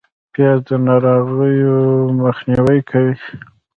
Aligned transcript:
پیاز 0.33 0.59
د 0.67 0.69
ناروغیو 0.87 1.77
مخنیوی 2.21 2.79
کوي 2.89 3.15